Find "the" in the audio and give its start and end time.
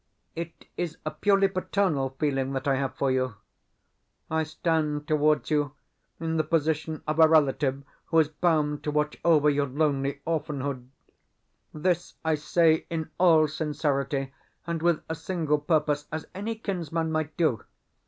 6.37-6.43